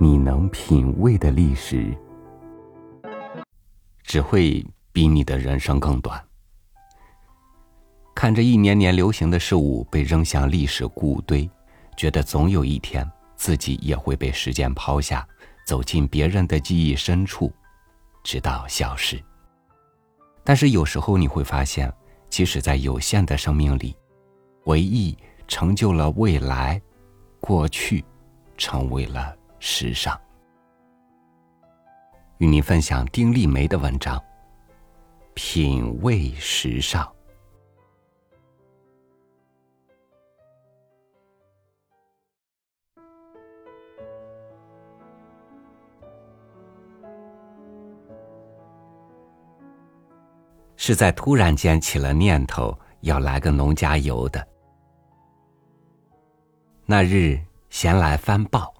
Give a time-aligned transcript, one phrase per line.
[0.00, 1.92] 你能品味的历史，
[4.04, 6.24] 只会比你的人生更短。
[8.14, 11.50] 看着一年年流行的事物被扔向历史谷堆，
[11.96, 15.26] 觉得总有一天自己也会被时间抛下，
[15.66, 17.52] 走进别人的记忆深处，
[18.22, 19.20] 直到消失。
[20.44, 21.92] 但是有时候你会发现，
[22.30, 23.96] 即使在有限的生命里，
[24.62, 25.18] 回忆
[25.48, 26.80] 成就了未来，
[27.40, 28.04] 过去
[28.56, 29.34] 成为了。
[29.60, 30.18] 时尚，
[32.38, 34.16] 与您分享丁立梅的文章
[35.34, 37.04] 《品味时尚》，
[50.76, 54.46] 是在突然间起了念头要来个农家游的。
[56.86, 57.38] 那日
[57.70, 58.77] 闲来翻报。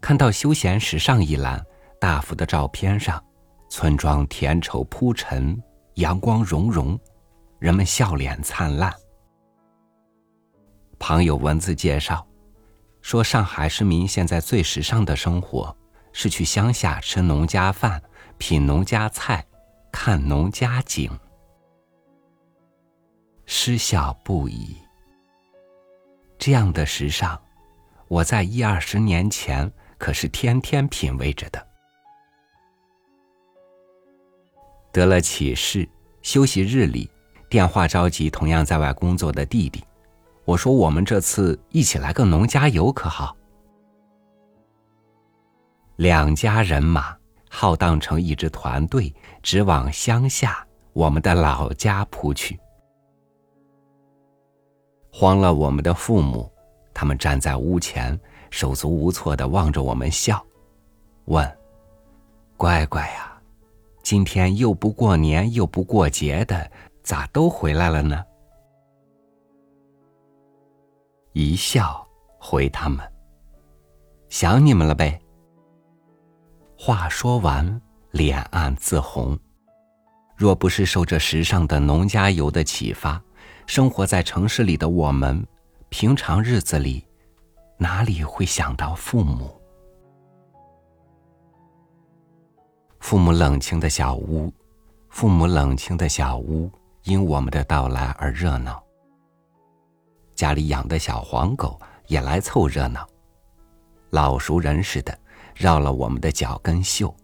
[0.00, 1.62] 看到休闲时尚一栏，
[2.00, 3.22] 大幅的照片上，
[3.68, 5.62] 村庄田畴铺陈，
[5.94, 6.98] 阳光融融，
[7.58, 8.92] 人们笑脸灿烂。
[10.98, 12.26] 旁有文字介绍，
[13.02, 15.76] 说上海市民现在最时尚的生活
[16.12, 18.02] 是去乡下吃农家饭，
[18.38, 19.46] 品农家菜，
[19.92, 21.10] 看农家景，
[23.44, 24.76] 失笑不已。
[26.38, 27.38] 这样的时尚，
[28.08, 29.70] 我在一二十年前。
[30.00, 31.64] 可是天天品味着的。
[34.90, 35.86] 得了启示，
[36.22, 37.08] 休息日里
[37.50, 39.84] 电话召集同样在外工作的弟弟，
[40.46, 43.36] 我说：“我们这次一起来个农家游，可好？”
[45.96, 47.14] 两家人马
[47.50, 52.58] 浩荡成一支团队，直往乡下我们的老家扑去。
[55.12, 56.50] 慌了我们的父母，
[56.94, 58.18] 他们站在屋前。
[58.50, 60.44] 手足无措的望着我们笑，
[61.26, 61.58] 问
[62.56, 63.40] ：“乖乖呀，
[64.02, 66.70] 今天又不过年又不过节的，
[67.02, 68.22] 咋都回来了呢？”
[71.32, 72.06] 一笑
[72.38, 72.98] 回他们
[74.28, 75.20] ：“想你们了呗。”
[76.76, 77.80] 话说完，
[78.10, 79.38] 脸暗自红。
[80.34, 83.22] 若不是受着时尚的农家游的启发，
[83.66, 85.46] 生活在城市里的我们，
[85.90, 87.06] 平常日子里。
[87.82, 89.58] 哪里会想到父母？
[92.98, 94.52] 父母冷清的小屋，
[95.08, 96.70] 父母冷清的小屋，
[97.04, 98.82] 因我们的到来而热闹。
[100.34, 103.08] 家里养的小黄狗也来凑热闹，
[104.10, 105.18] 老熟人似的
[105.54, 107.14] 绕了我们的脚跟嗅。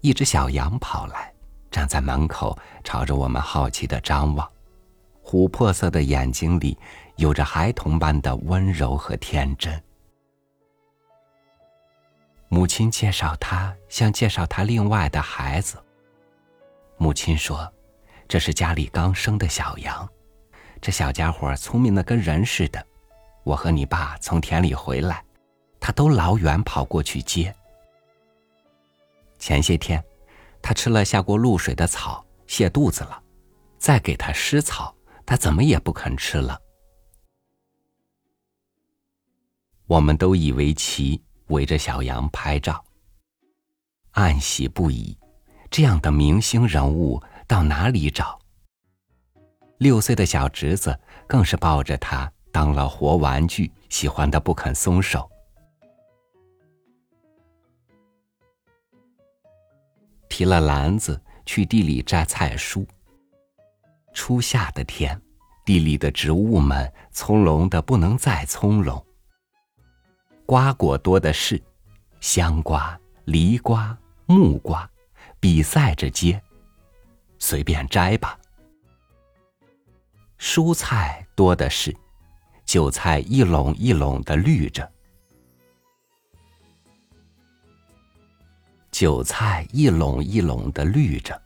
[0.00, 1.30] 一只小羊跑来，
[1.70, 4.50] 站在门口，朝着我们好奇的张望，
[5.22, 6.78] 琥珀色的眼睛里。
[7.18, 9.82] 有着孩童般的温柔和天真。
[12.48, 15.82] 母亲介绍他，像介绍他另外的孩子。
[16.96, 17.70] 母亲说
[18.28, 20.08] ：“这是家里刚生的小羊，
[20.80, 22.86] 这小家伙聪明的跟人似的。
[23.42, 25.24] 我和你爸从田里回来，
[25.80, 27.52] 他都老远跑过去接。
[29.40, 30.02] 前些天，
[30.62, 33.20] 他吃了下过露水的草，泻肚子了，
[33.76, 34.94] 再给他湿草，
[35.26, 36.56] 他怎么也不肯吃了。”
[39.88, 42.84] 我们都以为奇，围着小羊拍照，
[44.10, 45.16] 暗喜不已。
[45.70, 48.38] 这样的明星人物到哪里找？
[49.78, 55.26] 六岁的小侄子更是抱着他当了活玩具，喜欢的不肯松手。
[60.28, 62.86] 提了篮子去地里摘菜蔬。
[64.12, 65.18] 初夏的天，
[65.64, 69.02] 地里的植物们葱茏的不能再葱茏。
[70.48, 71.62] 瓜果多的是，
[72.20, 73.94] 香瓜、梨瓜、
[74.24, 74.88] 木瓜，
[75.38, 76.42] 比赛着结，
[77.38, 78.40] 随便摘吧。
[80.38, 81.94] 蔬菜多的是，
[82.64, 84.90] 韭菜一垄一垄的绿着，
[88.90, 91.38] 韭菜一垄一垄的绿着，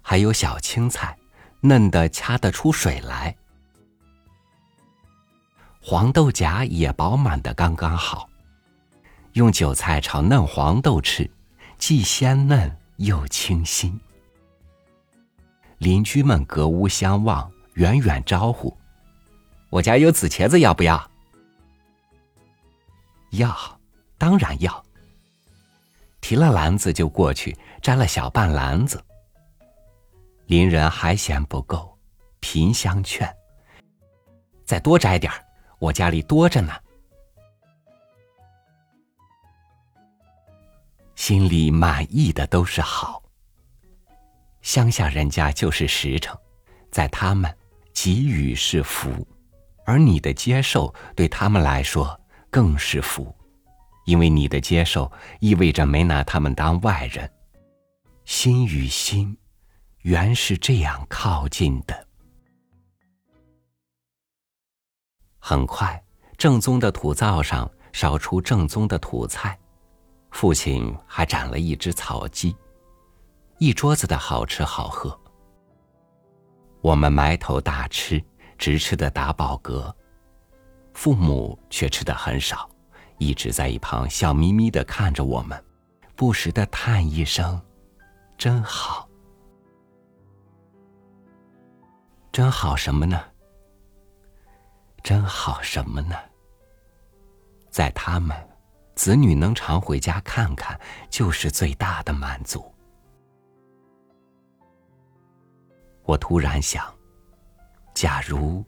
[0.00, 1.18] 还有小青菜，
[1.60, 3.36] 嫩的掐得出水来。
[5.88, 8.28] 黄豆荚也饱满的刚刚好，
[9.34, 11.30] 用韭菜炒嫩黄豆吃，
[11.78, 13.96] 既鲜嫩又清新。
[15.78, 18.76] 邻居们隔屋相望，远远招呼
[19.70, 21.08] ：“我家有紫茄子，要不要
[23.30, 23.56] ？”“要，
[24.18, 24.84] 当然要。”
[26.20, 29.00] 提了篮子就过去摘了小半篮子。
[30.46, 31.96] 邻人还嫌不够，
[32.40, 33.32] 频相劝
[34.66, 35.40] ：“再多摘点儿。”
[35.78, 36.72] 我家里多着呢。
[41.14, 43.22] 心里满意的都是好。
[44.62, 46.36] 乡下人家就是实诚，
[46.90, 47.56] 在他们
[47.94, 49.26] 给予是福，
[49.84, 52.20] 而你的接受对他们来说
[52.50, 53.34] 更是福，
[54.04, 57.30] 因为你的接受意味着没拿他们当外人。
[58.24, 59.36] 心与心，
[60.02, 62.05] 原是这样靠近的。
[65.48, 66.02] 很快，
[66.36, 69.56] 正宗的土灶上烧出正宗的土菜，
[70.32, 72.56] 父亲还斩了一只草鸡，
[73.58, 75.16] 一桌子的好吃好喝。
[76.80, 78.20] 我们埋头大吃，
[78.58, 79.94] 直吃的打饱嗝，
[80.94, 82.68] 父母却吃的很少，
[83.18, 85.64] 一直在一旁笑眯眯的看着我们，
[86.16, 87.62] 不时的叹一声。
[88.36, 89.08] 真好，
[92.32, 93.22] 真好什么呢？
[95.06, 96.16] 真好什么呢？
[97.70, 98.36] 在他们，
[98.96, 100.76] 子女能常回家看看，
[101.08, 102.74] 就是最大的满足。
[106.02, 106.92] 我突然想，
[107.94, 108.64] 假如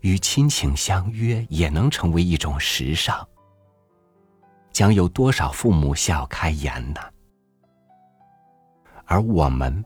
[0.00, 3.28] 与亲情相约也能成为一种时尚，
[4.72, 7.00] 将有多少父母笑开颜呢？
[9.04, 9.84] 而我们，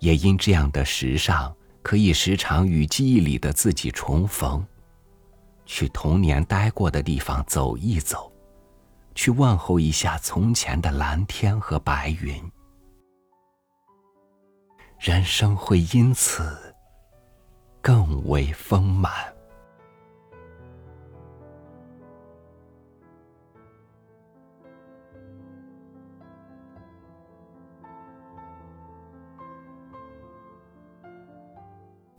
[0.00, 4.62] 也因这样的时尚，可以时常与记忆里的自己重逢，
[5.72, 8.30] 去童年待过的地方走一走，
[9.14, 12.50] 去问候一下从前的蓝天和白云，
[14.98, 16.74] 人生会因此
[17.80, 19.12] 更为丰满。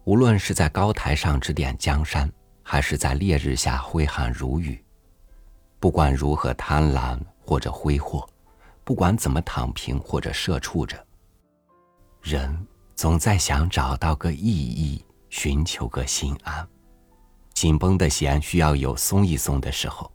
[0.05, 2.31] 无论是在高台上指点江山，
[2.71, 4.81] 还是在烈日下挥汗如雨，
[5.77, 8.25] 不管如何贪婪或者挥霍，
[8.85, 11.05] 不管怎么躺平或者社畜着，
[12.21, 12.65] 人
[12.95, 16.65] 总在想找到个意义，寻求个心安。
[17.53, 20.09] 紧绷的弦需要有松一松的时候，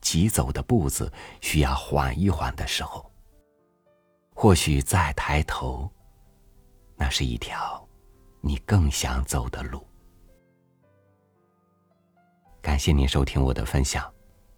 [0.00, 1.08] 急走的步子
[1.40, 3.08] 需要缓一缓的时候。
[4.34, 5.88] 或许再抬头，
[6.96, 7.80] 那是一条。
[8.40, 9.86] 你更想走的路。
[12.62, 14.08] 感谢您收听我的分享，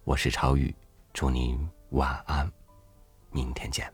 [0.03, 0.73] 我是超宇，
[1.11, 1.57] 祝您
[1.89, 2.49] 晚安，
[3.31, 3.91] 明天见。